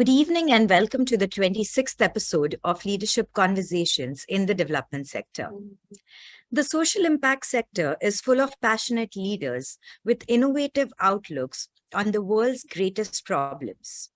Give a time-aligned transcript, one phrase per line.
[0.00, 5.50] Good evening and welcome to the 26th episode of Leadership Conversations in the Development Sector.
[6.50, 12.64] The social impact sector is full of passionate leaders with innovative outlooks on the world's
[12.64, 14.08] greatest problems.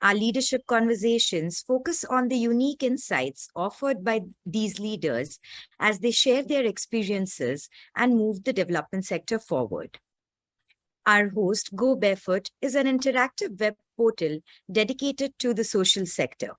[0.00, 5.38] Our leadership conversations focus on the unique insights offered by these leaders
[5.78, 9.98] as they share their experiences and move the development sector forward.
[11.04, 14.40] Our host, Go Barefoot, is an interactive web portal
[14.70, 16.50] dedicated to the social sector.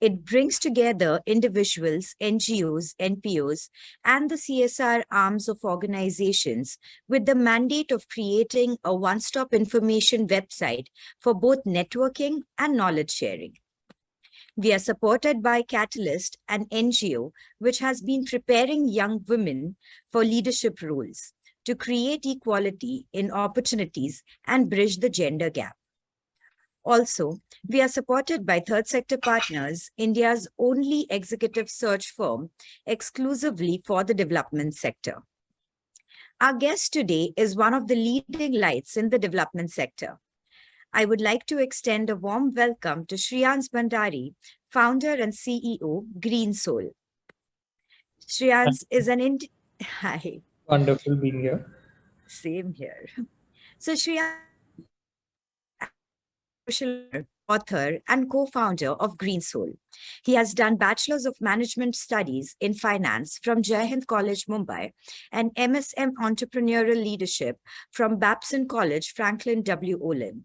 [0.00, 3.68] It brings together individuals, NGOs, NPOs,
[4.04, 10.86] and the CSR arms of organizations with the mandate of creating a one-stop information website
[11.20, 13.54] for both networking and knowledge sharing.
[14.54, 19.76] We are supported by Catalyst, an NGO which has been preparing young women
[20.12, 21.32] for leadership roles
[21.64, 25.76] to create equality in opportunities and bridge the gender gap.
[26.88, 27.38] Also,
[27.68, 32.48] we are supported by Third Sector Partners, India's only executive search firm
[32.86, 35.22] exclusively for the development sector.
[36.40, 40.18] Our guest today is one of the leading lights in the development sector.
[40.90, 44.32] I would like to extend a warm welcome to Shreyans Bhandari,
[44.70, 46.92] founder and CEO, Greensole.
[48.26, 49.52] Shreyans is an Indian.
[50.00, 50.40] Hi.
[50.66, 51.66] Wonderful being here.
[52.26, 53.10] Same here.
[53.76, 53.92] So
[56.70, 59.76] Shreya, author and co-founder of Greensole.
[60.24, 64.92] He has done Bachelor's of Management Studies in Finance from Jai College, Mumbai,
[65.32, 67.56] and MSM Entrepreneurial Leadership
[67.90, 69.98] from Babson College, Franklin W.
[70.02, 70.44] Olin.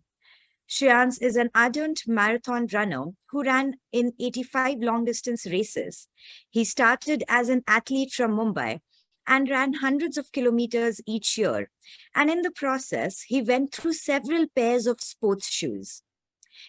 [0.70, 6.08] Shreyans is an ardent marathon runner who ran in 85 long-distance races.
[6.50, 8.80] He started as an athlete from Mumbai
[9.28, 11.70] and ran hundreds of kilometers each year.
[12.16, 16.02] And in the process, he went through several pairs of sports shoes.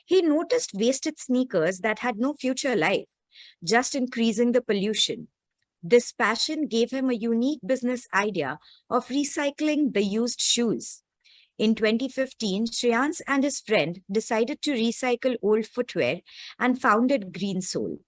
[0.05, 3.07] He noticed wasted sneakers that had no future life,
[3.63, 5.29] just increasing the pollution.
[5.83, 8.59] This passion gave him a unique business idea
[8.89, 11.03] of recycling the used shoes.
[11.59, 16.21] In 2015, Shreyans and his friend decided to recycle old footwear
[16.59, 17.99] and founded Greensole.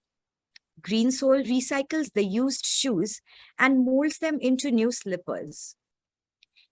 [0.81, 3.21] Green Soul recycles the used shoes
[3.57, 5.75] and molds them into new slippers.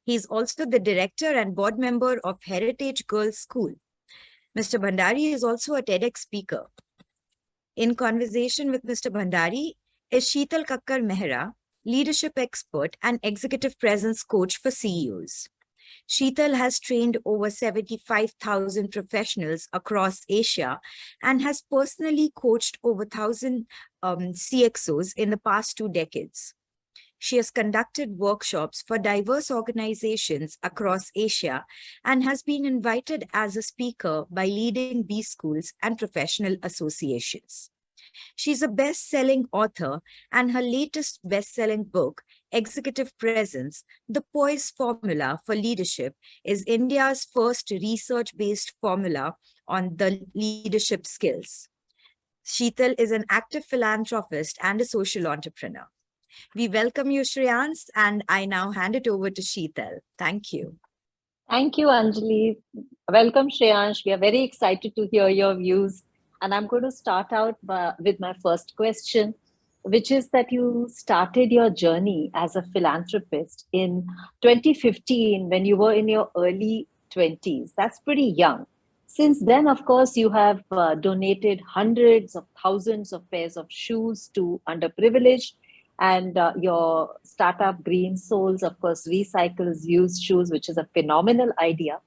[0.06, 3.74] He is also the director and board member of Heritage Girls School.
[4.58, 4.80] Mr.
[4.80, 6.68] Bhandari is also a TEDx speaker.
[7.76, 9.12] In conversation with Mr.
[9.12, 9.74] Bhandari
[10.10, 11.52] is Sheetal Kakkar Mehra,
[11.84, 15.50] leadership expert and executive presence coach for CEOs.
[16.08, 20.80] Sheetal has trained over 75,000 professionals across Asia
[21.22, 23.68] and has personally coached over 1,000
[24.04, 26.54] um, CXOs in the past two decades.
[27.18, 31.66] She has conducted workshops for diverse organizations across Asia
[32.04, 37.72] and has been invited as a speaker by leading B schools and professional associations.
[38.36, 42.22] She's a best selling author, and her latest best selling book,
[42.52, 49.36] Executive Presence The Poise Formula for Leadership, is India's first research based formula
[49.68, 51.68] on the leadership skills.
[52.46, 55.88] Sheetal is an active philanthropist and a social entrepreneur.
[56.56, 60.00] We welcome you, Shreyans, and I now hand it over to Sheetal.
[60.18, 60.78] Thank you.
[61.50, 62.58] Thank you, Anjali.
[63.12, 64.04] Welcome, Shreyansh.
[64.04, 66.04] We are very excited to hear your views.
[66.42, 69.36] And I'm going to start out by, with my first question,
[69.84, 74.08] which is that you started your journey as a philanthropist in
[74.42, 77.72] 2015 when you were in your early 20s.
[77.78, 78.66] That's pretty young.
[79.06, 84.30] Since then, of course, you have uh, donated hundreds of thousands of pairs of shoes
[84.34, 85.54] to underprivileged
[86.00, 92.00] and uh, your startup greensoles of course recycles used shoes which is a phenomenal idea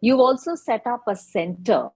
[0.00, 1.88] you've also set up a center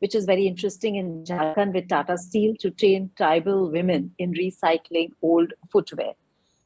[0.00, 5.10] which is very interesting in Jharkhand with Tata Steel to train tribal women in recycling
[5.22, 6.14] old footwear.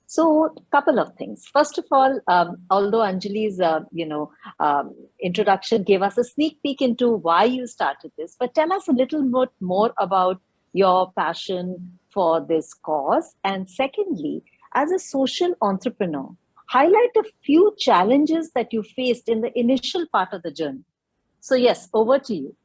[0.06, 1.44] So, a couple of things.
[1.52, 4.30] First of all, um, although Anjali's uh, you know
[4.60, 8.86] um, introduction gave us a sneak peek into why you started this, but tell us
[8.86, 10.40] a little bit more about
[10.72, 13.34] your passion for this cause?
[13.44, 14.42] And secondly,
[14.74, 16.30] as a social entrepreneur,
[16.68, 20.84] highlight a few challenges that you faced in the initial part of the journey.
[21.40, 22.56] So, yes, over to you.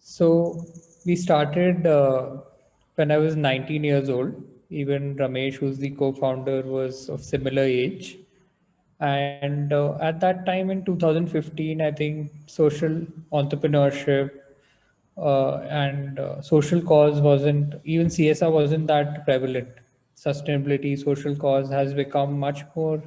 [0.00, 0.64] So,
[1.04, 2.38] we started uh,
[2.94, 4.42] when I was 19 years old.
[4.70, 8.16] Even Ramesh, who's the co founder, was of similar age.
[9.00, 14.30] And uh, at that time in 2015, I think social entrepreneurship
[15.20, 19.68] uh, and uh, social cause wasn't even CSR wasn't that prevalent.
[20.16, 23.02] Sustainability, social cause has become much more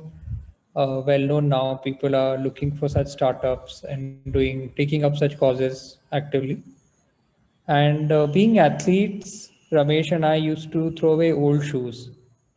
[0.75, 1.75] uh, well known now.
[1.75, 6.61] People are looking for such startups and doing taking up such causes actively.
[7.67, 12.11] And uh, being athletes, Ramesh and I used to throw away old shoes.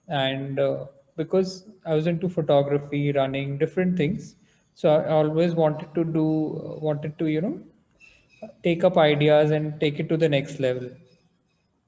[0.09, 0.87] And uh,
[1.17, 4.35] because I was into photography, running, different things,
[4.75, 7.61] so I always wanted to do, wanted to, you know,
[8.63, 10.91] take up ideas and take it to the next level.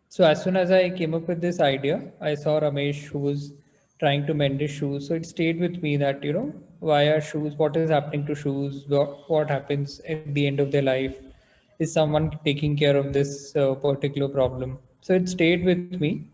[0.08, 3.52] So as soon as I came up with this idea, I saw Ramesh who was
[4.00, 5.08] trying to mend his shoes.
[5.08, 8.34] So it stayed with me that, you know, why are shoes, what is happening to
[8.34, 11.16] shoes, what, what happens at the end of their life?
[11.78, 14.78] Is someone taking care of this uh, particular problem?
[15.00, 16.24] So it stayed with me.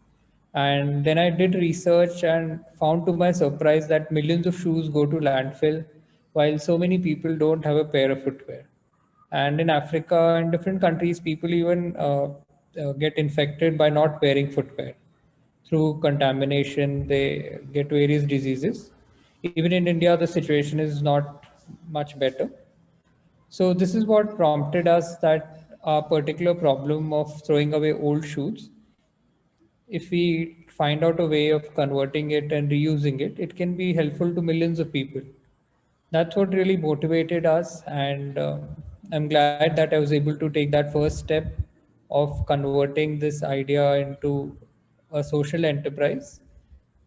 [0.55, 5.05] And then I did research and found to my surprise that millions of shoes go
[5.05, 5.85] to landfill
[6.33, 8.67] while so many people don't have a pair of footwear.
[9.43, 12.27] And in Africa and different countries, people even uh,
[12.81, 14.95] uh, get infected by not wearing footwear.
[15.67, 18.91] Through contamination, they get various diseases.
[19.43, 21.47] Even in India, the situation is not
[21.91, 22.49] much better.
[23.49, 28.71] So this is what prompted us that our particular problem of throwing away old shoes,
[29.89, 33.93] if we find out a way of converting it and reusing it, it can be
[33.93, 35.23] helpful to millions of people.
[36.13, 37.83] That's what really motivated us.
[37.83, 38.59] And uh,
[39.13, 41.61] I'm glad that I was able to take that first step
[42.11, 44.57] of converting this idea into
[45.13, 46.41] a social enterprise.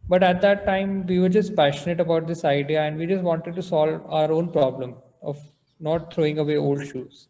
[0.07, 3.55] But at that time, we were just passionate about this idea and we just wanted
[3.55, 5.37] to solve our own problem of
[5.79, 7.27] not throwing away old shoes.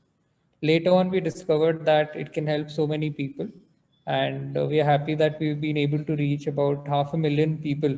[0.61, 3.47] Later on, we discovered that it can help so many people.
[4.05, 7.57] And uh, we are happy that we've been able to reach about half a million
[7.57, 7.97] people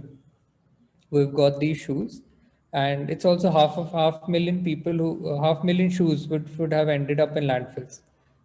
[1.10, 2.22] who have got these shoes.
[2.74, 6.72] And it's also half of half million people who uh, half million shoes would, would
[6.72, 8.02] have ended up in landfills.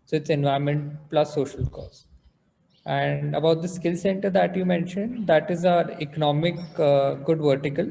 [0.06, 2.06] So it's environment plus social cause.
[2.86, 7.90] And about the skill center that you mentioned, that is our economic uh, good vertical,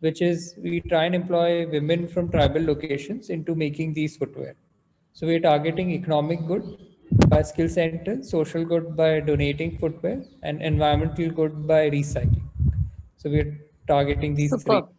[0.00, 4.54] which is we try and employ women from tribal locations into making these footwear.
[5.14, 6.78] So we're targeting economic good
[7.28, 12.48] by skill center, social good by donating footwear, and environmental good by recycling.
[13.16, 14.84] So we're targeting these Superb.
[14.84, 14.94] three.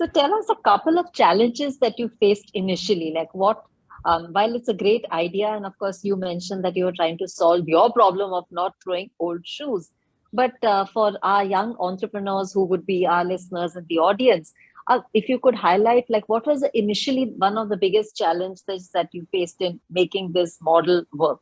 [0.00, 3.62] So tell us a couple of challenges that you faced initially, like what
[4.06, 7.18] um, while it's a great idea, and of course, you mentioned that you were trying
[7.18, 9.90] to solve your problem of not throwing old shoes.
[10.32, 14.54] But uh, for our young entrepreneurs who would be our listeners in the audience,
[14.86, 19.10] uh, if you could highlight, like, what was initially one of the biggest challenges that
[19.12, 21.40] you faced in making this model work?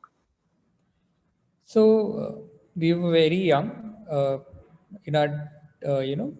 [1.64, 1.84] So
[2.18, 4.38] uh, we were very young uh,
[5.04, 5.48] in our,
[5.86, 6.36] uh, you know,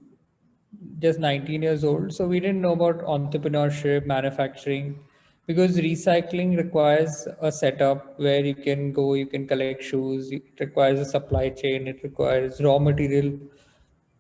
[0.99, 2.13] just 19 years old.
[2.13, 4.99] So we didn't know about entrepreneurship, manufacturing,
[5.47, 10.31] because recycling requires a setup where you can go, you can collect shoes.
[10.31, 11.87] It requires a supply chain.
[11.89, 13.39] It requires raw material.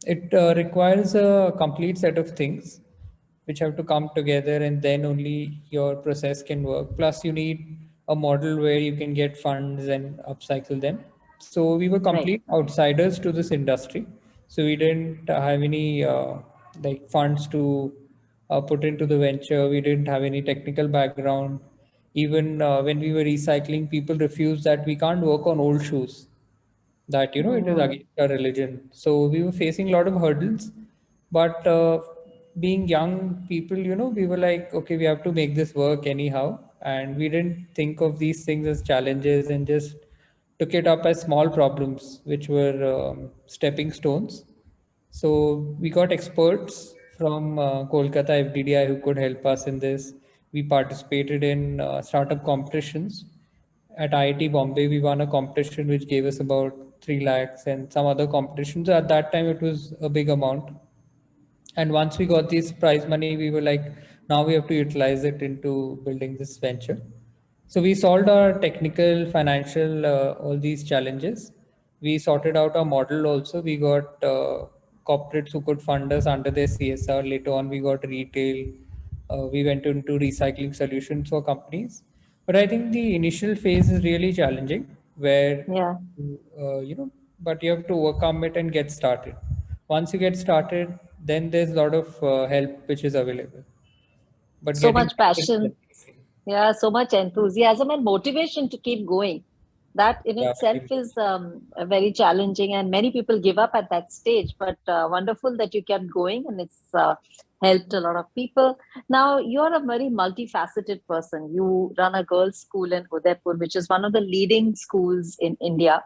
[0.06, 2.81] It uh, requires a complete set of things
[3.44, 6.96] which have to come together, and then only your process can work.
[6.96, 7.78] Plus, you need
[8.08, 10.98] a model where you can get funds and upcycle them.
[11.40, 12.58] So we were complete right.
[12.58, 14.06] outsiders to this industry.
[14.48, 16.38] So we didn't have any uh,
[16.82, 17.92] like funds to
[18.50, 19.69] uh, put into the venture.
[19.69, 21.60] We didn't have any technical background.
[22.14, 26.28] Even uh, when we were recycling, people refused that we can't work on old shoes.
[27.08, 27.69] That you know mm-hmm.
[27.69, 28.88] it is against our religion.
[28.92, 30.70] So we were facing a lot of hurdles.
[31.30, 32.00] But uh,
[32.58, 36.06] being young people, you know, we were like, okay, we have to make this work
[36.06, 39.96] anyhow, and we didn't think of these things as challenges and just
[40.58, 44.44] took it up as small problems, which were um, stepping stones.
[45.10, 50.12] So we got experts from uh, Kolkata FDDI who could help us in this.
[50.53, 53.24] We participated in uh, startup competitions.
[53.96, 58.06] At IIT Bombay, we won a competition which gave us about 3 lakhs and some
[58.06, 58.88] other competitions.
[58.88, 60.70] At that time, it was a big amount.
[61.77, 63.93] And once we got this prize money, we were like,
[64.29, 67.00] now we have to utilize it into building this venture.
[67.67, 71.53] So we solved our technical, financial, uh, all these challenges.
[72.00, 73.60] We sorted out our model also.
[73.60, 74.67] We got uh,
[75.08, 77.29] corporates who could fund us under their CSR.
[77.29, 78.67] Later on, we got retail.
[79.31, 82.03] Uh, we went into recycling solutions for companies.
[82.46, 84.86] But I think the initial phase is really challenging,
[85.17, 85.96] where yeah,
[86.58, 87.10] uh, you know,
[87.41, 89.36] but you have to overcome it and get started.
[89.88, 93.65] Once you get started, then there's a lot of uh, help which is available.
[94.62, 95.77] But so much passion,
[96.46, 99.44] yeah, so much enthusiasm and motivation to keep going
[99.98, 101.62] that in yeah, itself is um,
[101.94, 105.82] very challenging and many people give up at that stage but uh, wonderful that you
[105.82, 107.14] kept going and it's uh,
[107.62, 108.78] helped a lot of people.
[109.08, 111.50] Now you're a very multifaceted person.
[111.52, 115.56] You run a girls school in udaipur which is one of the leading schools in
[115.60, 116.02] india.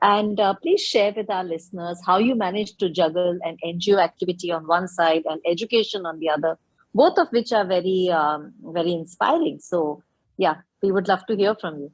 [0.00, 4.52] And uh, please share with our listeners how you managed to juggle an ngo activity
[4.52, 6.56] on one side and education on the other
[6.94, 9.58] both of which are very um, very inspiring.
[9.60, 10.02] So
[10.36, 11.90] yeah we would love to hear from you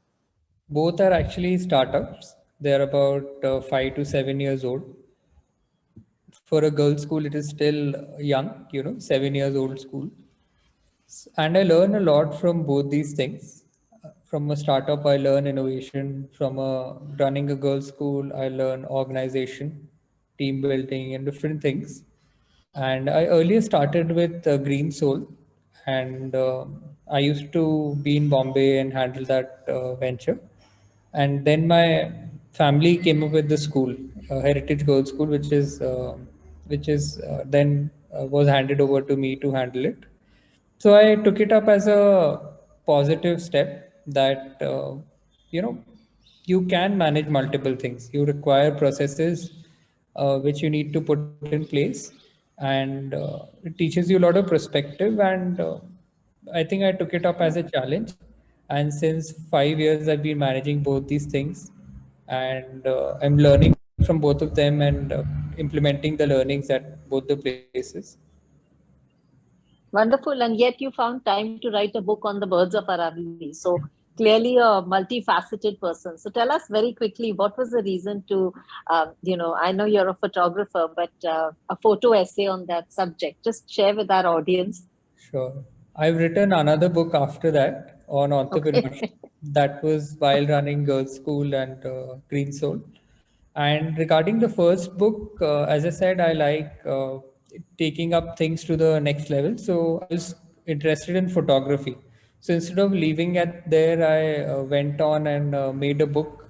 [0.71, 2.37] Both are actually startups.
[2.61, 4.95] They're about uh, five to seven years old.
[6.47, 10.11] For a girls' school, it is still young, you know, seven years old school.
[11.37, 13.65] And I learn a lot from both these things.
[14.27, 16.29] From a startup, I learn innovation.
[16.37, 19.89] From a running a girls' school, I learn organization,
[20.39, 22.03] team building, and different things.
[22.75, 25.27] And I earlier started with uh, Greensole,
[25.87, 26.67] and uh,
[27.11, 30.39] I used to be in Bombay and handle that uh, venture.
[31.15, 32.12] And then my
[32.53, 33.95] family came up with the school,
[34.31, 36.17] uh, Heritage Girls School, which is uh,
[36.67, 39.99] which is uh, then uh, was handed over to me to handle it.
[40.79, 42.41] So I took it up as a
[42.87, 44.95] positive step that uh,
[45.50, 45.79] you know
[46.45, 48.11] you can manage multiple things.
[48.12, 49.50] You require processes
[50.17, 51.19] uh, which you need to put
[51.59, 52.12] in place,
[52.59, 53.15] and
[53.65, 55.21] it teaches you a lot of perspective.
[55.21, 55.61] And
[56.55, 58.15] I think I took it up as a challenge.
[58.71, 61.71] And since five years, I've been managing both these things,
[62.29, 65.23] and uh, I'm learning from both of them and uh,
[65.57, 68.19] implementing the learnings at both the places.
[69.91, 70.43] Wonderful.
[70.43, 73.55] And yet you found time to write a book on the birds of Aravali.
[73.55, 73.79] So
[74.19, 76.19] clearly a multifaceted person.
[76.19, 78.53] So tell us very quickly, what was the reason to,
[78.89, 82.93] uh, you know, I know you're a photographer, but uh, a photo essay on that
[82.93, 83.43] subject.
[83.45, 84.87] Just share with our audience.
[85.31, 85.65] Sure.
[85.97, 89.03] I've written another book after that on entrepreneurship.
[89.03, 89.12] Okay.
[89.43, 92.83] that was while running girls' school and uh, Greensole.
[93.55, 97.19] And regarding the first book, uh, as I said, I like uh,
[97.77, 99.59] taking up things to the next level.
[99.59, 100.35] So I was
[100.67, 101.97] interested in photography.
[102.41, 106.49] So instead of leaving it there, I uh, went on and uh, made a book.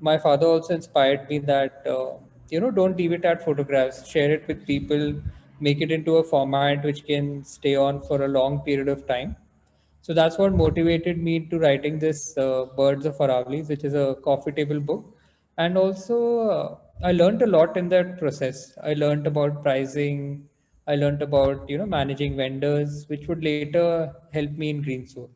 [0.00, 2.18] My father also inspired me that, uh,
[2.50, 5.20] you know, don't leave it at photographs, share it with people,
[5.60, 9.36] make it into a format which can stay on for a long period of time.
[10.04, 14.16] So that's what motivated me to writing this uh, Birds of Aravali's, which is a
[14.22, 15.16] coffee table book.
[15.56, 18.76] And also, uh, I learned a lot in that process.
[18.82, 20.46] I learned about pricing.
[20.86, 25.30] I learned about you know managing vendors, which would later help me in Greensole.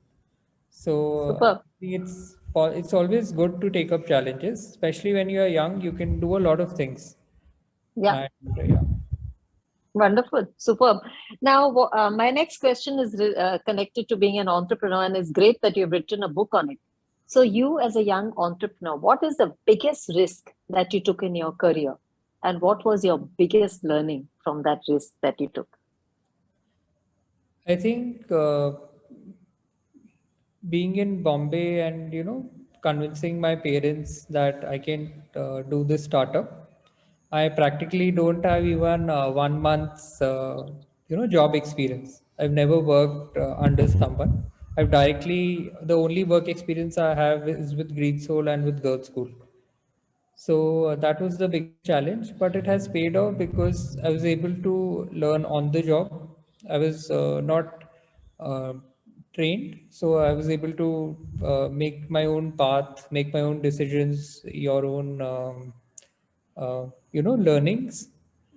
[0.69, 1.59] So Superb.
[1.65, 5.81] I think it's it's always good to take up challenges, especially when you are young.
[5.81, 7.17] You can do a lot of things.
[7.97, 8.27] Yeah.
[8.45, 8.98] And, uh, yeah.
[9.95, 10.99] Wonderful, superb.
[11.41, 15.61] Now, uh, my next question is uh, connected to being an entrepreneur, and it's great
[15.63, 16.79] that you've written a book on it.
[17.27, 21.35] So, you as a young entrepreneur, what is the biggest risk that you took in
[21.35, 21.97] your career,
[22.43, 25.69] and what was your biggest learning from that risk that you took?
[27.67, 28.73] I think uh,
[30.69, 32.51] being in Bombay and you know
[32.83, 36.68] convincing my parents that I can uh, do this startup.
[37.33, 40.69] I practically don't have even uh, one month's uh,
[41.09, 42.23] you know job experience.
[42.39, 44.45] I've never worked uh, under someone.
[44.77, 49.31] I've directly the only work experience I have is with Greensole and with Girls School.
[50.37, 54.25] So uh, that was the big challenge, but it has paid off because I was
[54.25, 56.31] able to learn on the job.
[56.71, 57.85] I was uh, not
[58.39, 58.75] uh,
[59.35, 64.85] trained, so I was able to make my own path, make my own decisions, your
[64.87, 65.73] own, um,
[67.13, 68.09] you know, learnings.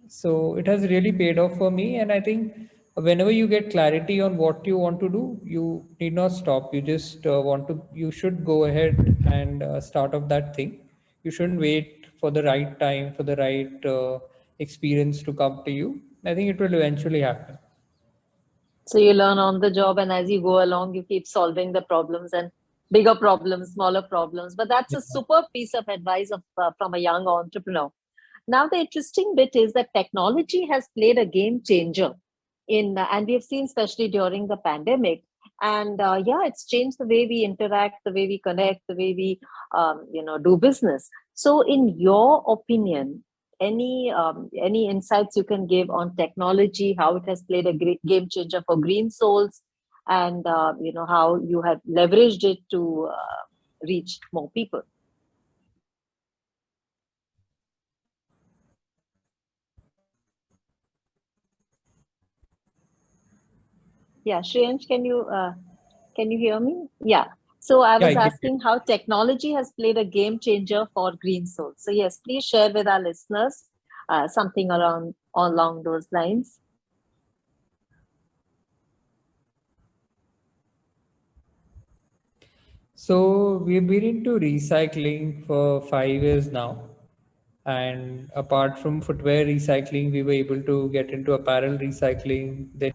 [0.07, 2.53] So it has really paid off for me, and I think
[2.95, 6.73] whenever you get clarity on what you want to do, you need not stop.
[6.73, 10.79] You just uh, want to, you should go ahead and uh, start off that thing
[11.23, 14.19] you shouldn't wait for the right time for the right uh,
[14.59, 15.89] experience to come to you
[16.25, 17.57] i think it will eventually happen
[18.91, 21.81] So, you learn on the job, and as you go along, you keep solving the
[21.89, 22.51] problems and
[22.91, 24.55] bigger problems, smaller problems.
[24.55, 27.89] But that's a super piece of advice of, uh, from a young entrepreneur.
[28.47, 32.13] Now, the interesting bit is that technology has played a game changer
[32.67, 35.23] in, uh, and we've seen especially during the pandemic.
[35.61, 39.13] And uh, yeah, it's changed the way we interact, the way we connect, the way
[39.15, 39.39] we,
[39.75, 41.07] um, you know, do business.
[41.33, 43.23] So, in your opinion,
[43.59, 48.03] any um, any insights you can give on technology, how it has played a great
[48.05, 49.61] game changer for Greensoles,
[50.07, 53.43] and uh, you know how you have leveraged it to uh,
[53.87, 54.83] reach more people.
[64.23, 65.53] Yeah, Shreyansh, can you uh,
[66.15, 66.87] can you hear me?
[67.03, 67.25] Yeah.
[67.59, 71.73] So I was hear asking how technology has played a game changer for Greensole.
[71.77, 73.65] So yes, please share with our listeners
[74.09, 76.59] uh, something around along those lines.
[83.03, 83.17] So
[83.67, 86.69] we've been into recycling for five years now
[87.65, 92.91] and apart from footwear recycling we were able to get into apparel recycling then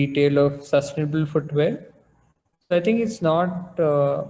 [0.00, 1.72] retail of sustainable footwear
[2.64, 4.24] so i think it's not uh,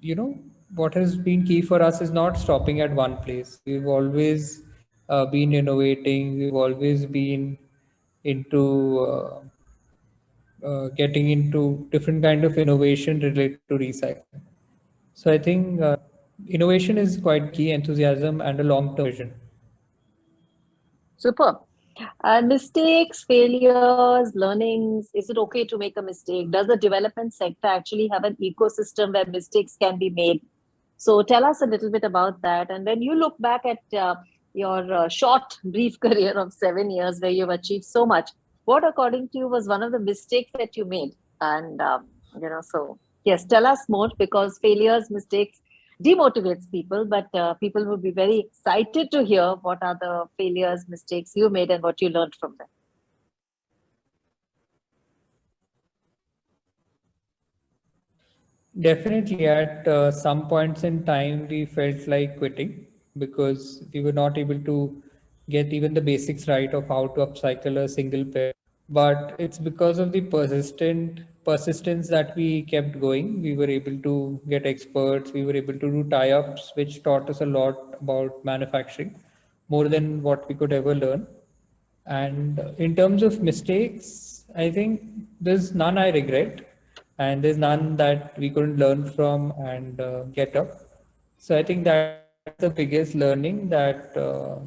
[0.00, 0.30] you know
[0.74, 3.60] what has been key for us is not stopping at one place.
[3.64, 4.62] We've always
[5.08, 6.38] uh, been innovating.
[6.38, 7.58] We've always been
[8.24, 9.40] into uh,
[10.64, 14.40] uh, getting into different kind of innovation related to recycling.
[15.14, 15.96] So I think uh,
[16.48, 19.34] innovation is quite key, enthusiasm and a long-term vision.
[21.16, 21.58] Super.
[22.24, 25.08] Uh, mistakes, failures, learnings.
[25.14, 26.50] Is it okay to make a mistake?
[26.50, 30.42] Does the development sector actually have an ecosystem where mistakes can be made?
[30.96, 32.70] So tell us a little bit about that.
[32.70, 34.16] And when you look back at uh,
[34.54, 38.30] your uh, short, brief career of seven years where you've achieved so much,
[38.64, 41.12] what according to you was one of the mistakes that you made?
[41.40, 42.08] And, um,
[42.40, 45.60] you know, so yes, tell us more because failures, mistakes,
[46.02, 50.84] demotivates people, but uh, people would be very excited to hear what are the failures,
[50.88, 52.66] mistakes you made and what you learned from them.
[58.80, 64.36] Definitely, at uh, some points in time, we felt like quitting because we were not
[64.36, 65.00] able to
[65.48, 68.52] get even the basics right of how to upcycle a single pair.
[68.88, 73.42] But it's because of the persistent persistence that we kept going.
[73.42, 75.32] We were able to get experts.
[75.32, 79.14] We were able to do tie-ups, which taught us a lot about manufacturing,
[79.68, 81.26] more than what we could ever learn.
[82.06, 85.02] And in terms of mistakes, I think
[85.40, 86.66] there's none I regret
[87.18, 90.68] and there's none that we couldn't learn from and uh, get up.
[91.38, 92.20] So I think that's
[92.58, 94.58] the biggest learning that uh,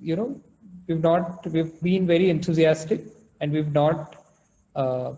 [0.00, 0.40] you know
[0.86, 3.02] we've not we've been very enthusiastic
[3.40, 4.16] and we've not
[4.74, 5.12] uh,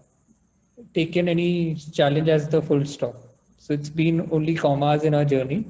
[0.94, 3.14] taken any challenge as the full stop.
[3.58, 5.64] So it's been only commas in our journey,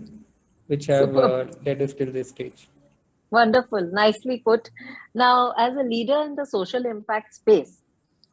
[0.66, 2.68] which have uh, led us till this stage.
[3.30, 4.70] Wonderful, nicely put.
[5.14, 7.82] Now, as a leader in the social impact space,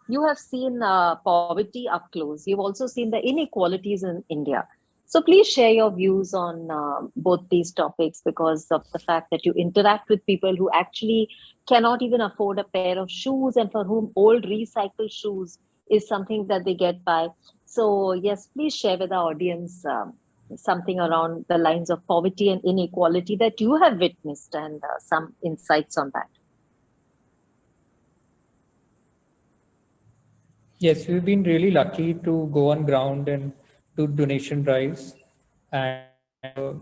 [0.08, 2.48] you have seen uh, poverty up close.
[2.48, 4.68] You've also seen the inequalities in India.
[5.12, 9.44] So please share your views on uh, both these topics because of the fact that
[9.44, 11.30] you interact with people who actually
[11.68, 15.58] cannot even afford a pair of shoes and for whom old recycled shoes
[15.90, 17.30] is something that they get by.
[17.66, 20.14] So yes, please share with our audience um,
[20.56, 25.34] something around the lines of poverty and inequality that you have witnessed and uh, some
[25.44, 26.28] insights on that.
[30.78, 33.54] Yes, we've been really lucky to go on ground and
[34.00, 35.14] do donation drives.
[35.72, 36.06] And
[36.56, 36.74] uh,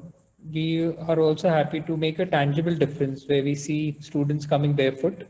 [0.54, 5.28] we are also happy to make a tangible difference where we see students coming barefoot.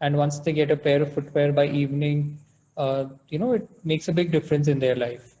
[0.00, 2.38] And once they get a pair of footwear by evening,
[2.76, 5.34] uh, you know, it makes a big difference in their life.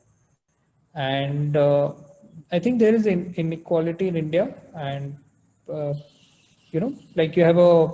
[0.94, 1.92] And uh,
[2.52, 4.54] I think there is in, inequality in India.
[4.76, 5.16] And,
[5.72, 5.94] uh,
[6.70, 7.92] you know, like you have a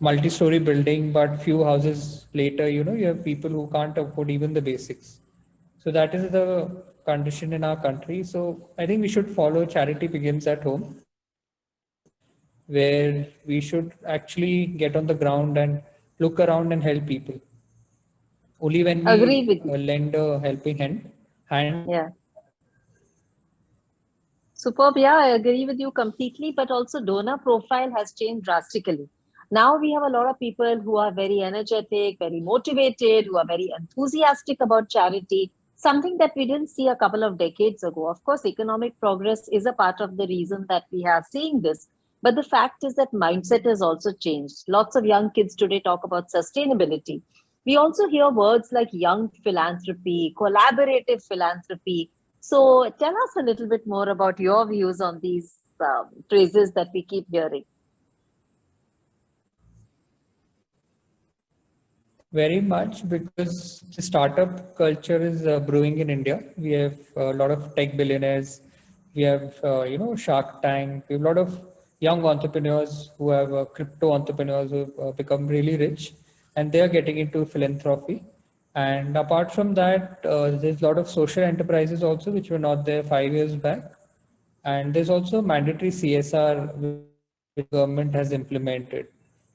[0.00, 4.52] multi-story building, but few houses later, you know, you have people who can't afford even
[4.52, 5.20] the basics.
[5.82, 8.22] So that is the condition in our country.
[8.24, 8.42] So
[8.78, 10.84] I think we should follow charity begins at home,
[12.66, 15.82] where we should actually get on the ground and
[16.18, 17.40] look around and help people.
[18.60, 19.76] Only when we Agree with you.
[19.76, 21.12] lend a helping hand,
[21.50, 22.08] hand Yeah.
[24.54, 24.96] Superb.
[24.96, 26.52] Yeah, I agree with you completely.
[26.56, 29.08] But also, donor profile has changed drastically.
[29.50, 33.46] Now we have a lot of people who are very energetic, very motivated, who are
[33.46, 38.08] very enthusiastic about charity, something that we didn't see a couple of decades ago.
[38.08, 41.88] Of course, economic progress is a part of the reason that we are seeing this.
[42.22, 44.64] But the fact is that mindset has also changed.
[44.68, 47.22] Lots of young kids today talk about sustainability.
[47.66, 52.10] We also hear words like young philanthropy, collaborative philanthropy.
[52.40, 56.88] So tell us a little bit more about your views on these um, phrases that
[56.94, 57.64] we keep hearing.
[62.36, 66.42] Very much because the startup culture is uh, brewing in India.
[66.58, 68.60] We have a lot of tech billionaires.
[69.14, 71.04] We have, uh, you know, Shark Tank.
[71.08, 71.58] We have a lot of
[72.00, 76.12] young entrepreneurs who have uh, crypto entrepreneurs who have uh, become really rich
[76.56, 78.22] and they are getting into philanthropy.
[78.74, 82.84] And apart from that, uh, there's a lot of social enterprises also, which were not
[82.84, 83.92] there five years back.
[84.62, 86.74] And there's also mandatory CSR
[87.56, 89.06] which government has implemented.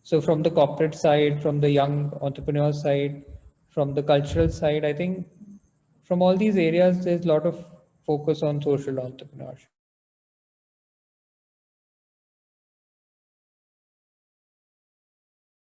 [0.04, 3.24] So from the corporate side, from the young entrepreneur side,
[3.70, 5.28] from the cultural side, I think
[6.04, 7.64] from all these areas, there's a lot of
[8.06, 9.68] focus on social entrepreneurship.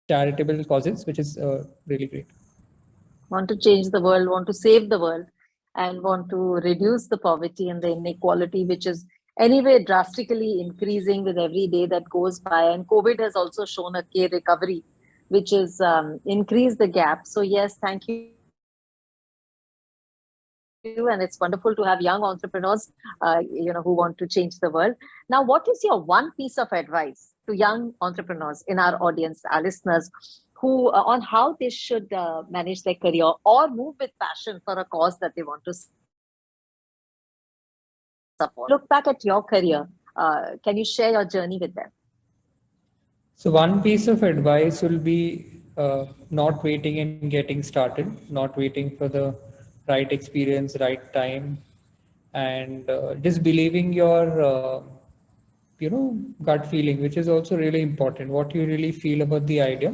[0.09, 2.27] Charitable causes, which is uh, really great.
[3.29, 5.25] Want to change the world, want to save the world,
[5.75, 9.05] and want to reduce the poverty and the inequality, which is
[9.39, 12.63] anyway drastically increasing with every day that goes by.
[12.63, 14.83] And COVID has also shown a K recovery,
[15.29, 17.25] which is um, increased the gap.
[17.25, 18.29] So yes, thank you
[20.85, 24.69] and it's wonderful to have young entrepreneurs, uh, you know, who want to change the
[24.69, 24.93] world.
[25.29, 29.63] Now, what is your one piece of advice to young entrepreneurs in our audience, our
[29.63, 30.11] listeners,
[30.53, 34.77] who uh, on how they should uh, manage their career or move with passion for
[34.79, 35.73] a cause that they want to
[38.41, 38.69] support?
[38.69, 39.87] Look back at your career.
[40.15, 41.89] Uh, can you share your journey with them?
[43.35, 48.95] So one piece of advice will be uh, not waiting and getting started, not waiting
[48.95, 49.35] for the
[49.87, 51.57] right experience, right time,
[52.33, 54.81] and uh, just believing your, uh,
[55.79, 58.29] you know, gut feeling, which is also really important.
[58.29, 59.93] What you really feel about the idea,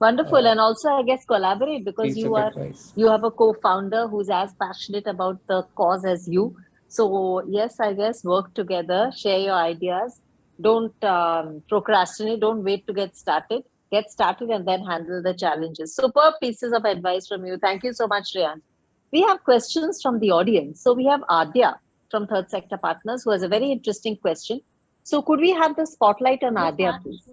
[0.00, 2.94] Wonderful, Uh, and also I guess collaborate because you are advice.
[2.94, 6.54] you have a co-founder who's as passionate about the cause as you.
[6.88, 10.20] So yes, I guess work together, share your ideas.
[10.60, 12.40] Don't um, procrastinate.
[12.40, 13.64] Don't wait to get started.
[13.90, 15.94] Get started and then handle the challenges.
[15.94, 17.56] Superb pieces of advice from you.
[17.56, 18.60] Thank you so much, Riyan.
[19.12, 20.80] We have questions from the audience.
[20.80, 21.74] So we have Adya
[22.10, 24.60] from Third Sector Partners who has a very interesting question.
[25.02, 27.28] So could we have the spotlight on Adya, please?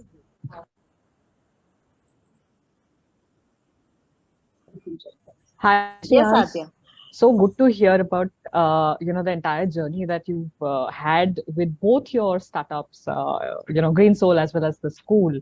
[5.57, 6.71] Hi, Yes, Adya.
[7.17, 11.39] So good to hear about uh, you know the entire journey that you've uh, had
[11.55, 15.39] with both your startups, uh, you know, Greensole as well as the school.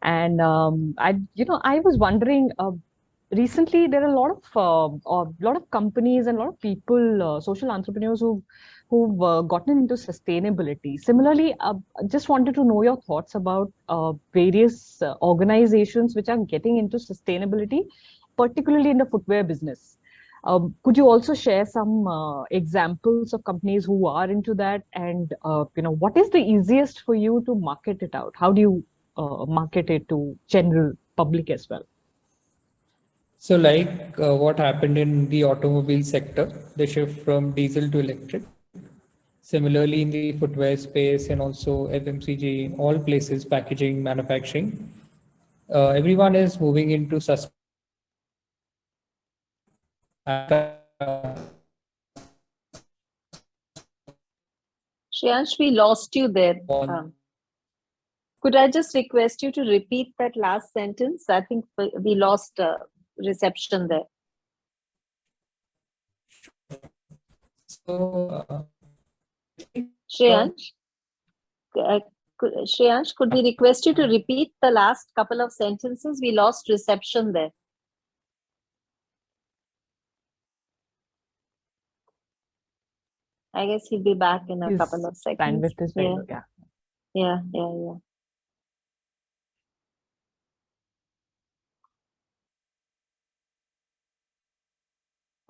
[0.00, 2.50] And um, I, you know, I was wondering.
[2.58, 2.70] Uh,
[3.30, 6.58] recently, there are a lot of uh, a lot of companies and a lot of
[6.60, 8.42] people, uh, social entrepreneurs who've
[8.88, 10.98] who've uh, gotten into sustainability.
[10.98, 11.74] Similarly, uh,
[12.06, 13.70] just wanted to know your thoughts about
[14.32, 17.82] various organizations which are getting into sustainability,
[18.38, 19.98] particularly in the footwear business.
[20.48, 25.34] Um, could you also share some uh, examples of companies who are into that, and
[25.44, 28.32] uh, you know what is the easiest for you to market it out?
[28.34, 28.84] How do you
[29.18, 31.82] uh, market it to general public as well?
[33.36, 38.42] So like uh, what happened in the automobile sector, the shift from diesel to electric.
[39.42, 44.90] Similarly, in the footwear space and also FMCG, all places, packaging, manufacturing,
[45.74, 47.48] uh, everyone is moving into sus.
[55.10, 56.56] Shreyansh, we lost you there.
[56.68, 57.14] Um,
[58.42, 61.24] could I just request you to repeat that last sentence?
[61.30, 62.76] I think we we lost uh,
[63.16, 64.04] reception there.
[67.66, 68.62] so, uh,
[70.14, 70.72] Shreyansh,
[71.82, 72.00] uh,
[72.36, 76.20] could, Shreyansh, could we request you to repeat the last couple of sentences?
[76.20, 77.50] We lost reception there.
[83.58, 85.38] I guess he'll be back in a His couple of seconds.
[85.40, 86.16] Bandwidth is very Yeah.
[86.28, 86.42] yeah.
[87.14, 87.94] Yeah, yeah, yeah.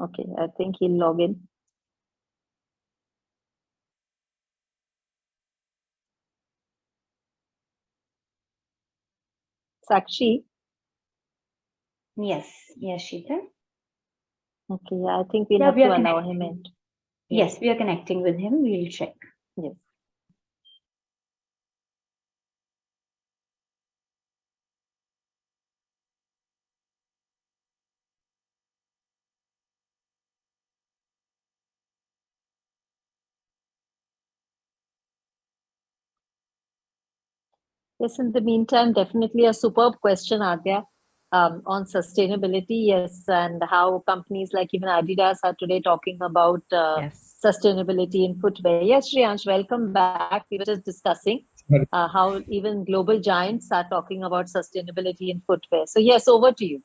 [0.04, 1.48] Okay, I think he'll log in.
[9.90, 10.44] Sakshi,
[12.16, 13.40] Yes, yes, Sheetal.
[14.70, 16.64] okay, yeah, I think we'll Yeah, have we to are allow him in.
[17.30, 17.44] Connecting.
[17.44, 18.62] Yes, we are connecting with him.
[18.62, 19.14] We'll check.
[19.56, 19.74] Yes.
[38.00, 40.84] Yes, in the meantime, definitely a superb question, Adya,
[41.32, 42.86] um, on sustainability.
[42.88, 47.36] Yes, and how companies like even Adidas are today talking about uh, Yes.
[47.44, 48.82] sustainability in footwear.
[48.82, 50.24] Yes, Shriyansh, welcome back.
[50.50, 51.44] We were just discussing
[51.92, 55.84] uh, how even global giants are talking about sustainability in footwear.
[55.86, 56.82] So, yes, over to you.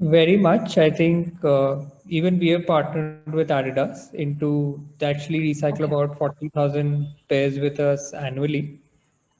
[0.00, 0.76] Very much.
[0.78, 1.76] I think uh,
[2.08, 5.84] even we have partnered with Adidas into they actually recycle Okay.
[5.84, 8.80] about 40,000 pairs with us annually.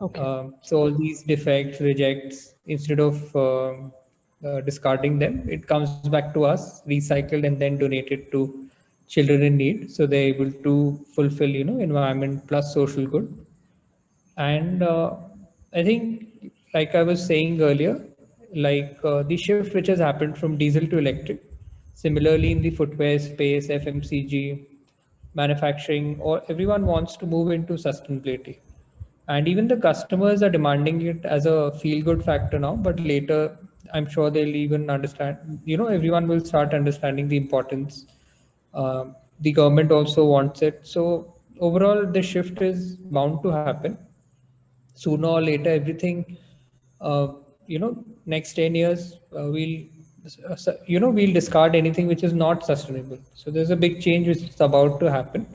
[0.00, 0.20] Okay.
[0.20, 3.92] Um, so all these defects, rejects, instead of um
[4.44, 8.68] uh, discarding them, it comes back to us, recycled and then donated to
[9.08, 9.90] children in need.
[9.90, 13.32] So they're able to fulfill, you know, environment plus social good.
[14.36, 15.16] And uh,
[15.72, 16.26] I think,
[16.74, 18.04] like I was saying earlier,
[18.54, 21.42] like uh, the shift which has happened from diesel to electric,
[21.94, 24.66] similarly in the footwear space, FMCG,
[25.34, 28.58] manufacturing, or everyone wants to move into sustainability.
[29.28, 33.56] And even the customers are demanding it as a feel good factor now, but later
[33.92, 35.60] I'm sure they'll even understand.
[35.64, 38.06] You know, everyone will start understanding the importance.
[38.74, 40.80] Um the government also wants it.
[40.84, 43.98] So overall, the shift is bound to happen
[44.94, 45.70] sooner or later.
[45.70, 46.38] Everything,
[47.00, 47.28] uh,
[47.66, 49.76] you know, next ten years, uh, we'll
[50.48, 50.56] uh,
[50.86, 54.42] you know we'll discard anything which is not sustainable so there's a big change which
[54.42, 55.46] is about to happen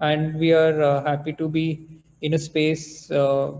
[0.00, 1.86] and we are uh, happy to be
[2.22, 3.52] in a space uh,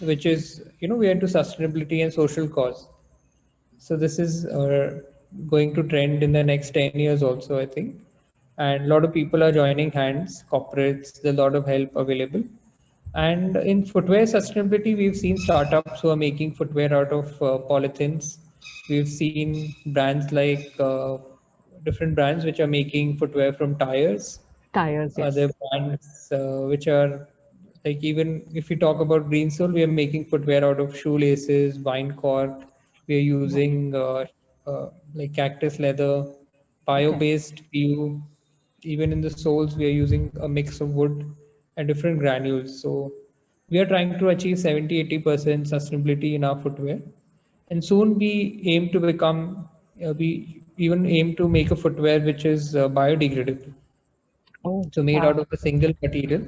[0.00, 2.86] which is you know we are into sustainability and social cause.
[3.78, 5.00] So this is uh,
[5.48, 7.96] going to trend in the next 10 years also i think.
[8.58, 12.44] And a lot of people are joining hands corporates there's a lot of help available.
[13.14, 18.38] And in footwear sustainability we've seen startups who are making footwear out of uh, polythenes
[18.88, 21.18] we've seen brands like uh,
[21.84, 24.38] different brands which are making footwear from tires.
[24.72, 25.26] Tires, yes.
[25.26, 27.28] other brands uh, which are
[27.84, 32.12] like even if we talk about greensole we are making footwear out of shoelaces vine
[32.12, 32.52] cork
[33.06, 34.24] we are using uh,
[34.66, 36.24] uh, like cactus leather
[36.86, 38.20] bio-based PU.
[38.82, 41.24] even in the soles we are using a mix of wood
[41.76, 42.80] and different granules.
[42.82, 43.12] So
[43.70, 46.98] we are trying to achieve 70 80 percent sustainability in our footwear.
[47.70, 49.68] And soon we aim to become
[50.04, 53.72] uh, we even aim to make a footwear which is uh, biodegradable.
[54.64, 55.30] Oh, so made wow.
[55.30, 56.42] out of a single material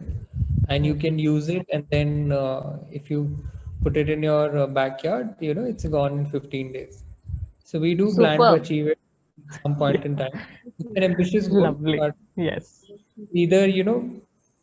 [0.68, 3.20] and you can use it and then uh, if you
[3.82, 7.02] put it in your uh, backyard you know it's gone in 15 days
[7.64, 8.98] so we do plan to achieve it
[9.54, 10.38] at some point in time
[10.78, 11.98] it's an ambitious goal Lovely.
[11.98, 12.84] but Yes.
[13.32, 13.98] either you know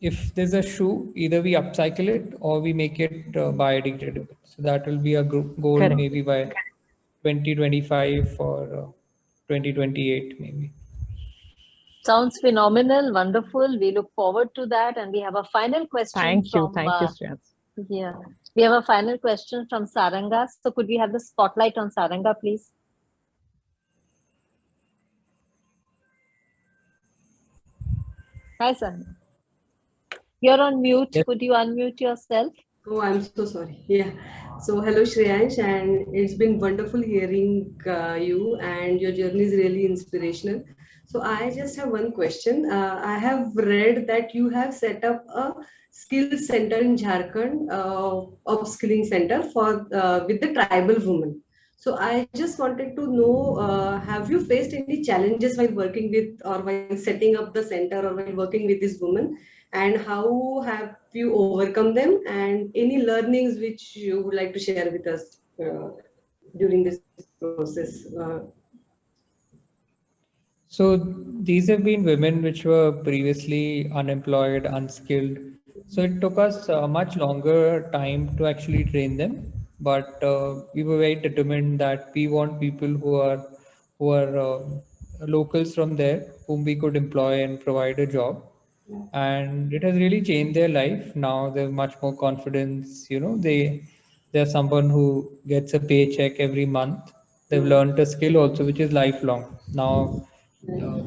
[0.09, 4.61] if there's a shoe either we upcycle it or we make it uh, biodegradable so
[4.67, 5.95] that will be a goal Correct.
[5.95, 6.39] maybe by
[7.23, 8.85] 2025 or uh,
[9.47, 10.71] 2028 maybe
[12.03, 13.79] Sounds phenomenal, wonderful.
[13.79, 14.97] We look forward to that.
[14.97, 16.51] And we have a final question Thank you.
[16.51, 17.35] from, Thank you, uh,
[17.89, 18.13] Yeah,
[18.55, 20.47] we have a final question from Saranga.
[20.63, 22.71] So could we have the spotlight on Saranga, please?
[28.59, 29.15] Hi, Saranga.
[30.39, 31.09] You're on mute.
[31.13, 31.23] Yes.
[31.25, 32.51] Could you unmute yourself?
[32.87, 33.85] Oh, I'm so sorry.
[33.87, 34.09] Yeah.
[34.59, 39.85] So, hello, Shreyansh, and it's been wonderful hearing uh, you, and your journey is really
[39.85, 40.63] inspirational.
[41.11, 42.71] So, I just have one question.
[42.71, 45.55] Uh, I have read that you have set up a
[45.89, 51.41] skill center in Jharkhand, uh, upskilling center for uh, with the tribal women.
[51.75, 56.39] So, I just wanted to know: uh, Have you faced any challenges while working with,
[56.45, 59.37] or while setting up the center, or while working with these women?
[59.73, 64.91] and how have you overcome them and any learnings which you would like to share
[64.91, 65.87] with us uh,
[66.57, 66.99] during this
[67.39, 68.39] process uh,
[70.75, 70.83] So
[71.49, 75.37] these have been women which were previously unemployed, unskilled.
[75.89, 80.83] So it took us a much longer time to actually train them, but uh, we
[80.83, 83.45] were very determined that we want people who are
[83.99, 84.59] who are uh,
[85.37, 88.41] locals from there, whom we could employ and provide a job.
[89.13, 91.15] And it has really changed their life.
[91.15, 93.07] Now they have much more confidence.
[93.09, 93.83] You know, they
[94.31, 95.05] they're someone who
[95.47, 97.11] gets a paycheck every month.
[97.49, 99.59] They've learned a skill also, which is lifelong.
[99.73, 100.25] Now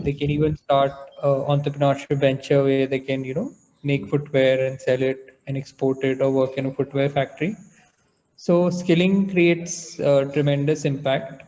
[0.04, 3.50] they can even start uh, entrepreneurship venture where they can you know
[3.82, 7.56] make footwear and sell it and export it or work in a footwear factory.
[8.36, 11.44] So skilling creates uh, tremendous impact.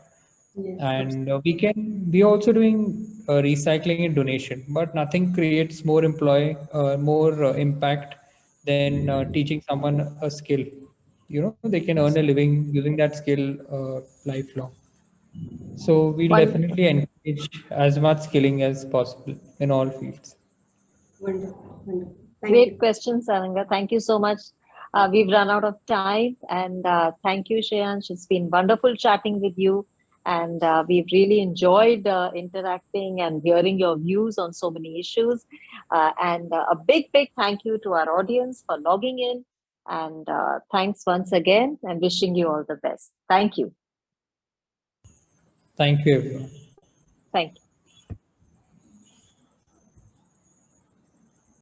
[0.57, 5.33] Yes, and uh, we can we are also doing uh, recycling and donation but nothing
[5.35, 8.16] creates more employ uh, more uh, impact
[8.66, 10.64] than uh, teaching someone a skill.
[11.29, 14.73] You know they can earn a living using that skill uh, lifelong
[15.77, 16.61] so we'll Wonderful.
[16.61, 20.37] definitely encourage as much skilling as possible in all fields
[21.20, 22.16] wonderful, wonderful.
[22.42, 22.79] Great you.
[22.79, 23.68] question, Saranga.
[23.68, 24.40] Thank you so much.
[24.94, 28.11] Uh, we've run out of time, and uh, thank you, Shreyansh.
[28.11, 29.87] It's been wonderful chatting with you,
[30.25, 35.44] and uh, we've really enjoyed uh, interacting and hearing your views on so many issues.
[35.90, 39.44] Uh, and uh, a big, big thank you to our audience for logging in,
[39.88, 43.12] and uh, thanks once again, and wishing you all the best.
[43.29, 43.75] Thank you.
[45.77, 46.51] Thank you everyone
[47.33, 47.65] Thank you.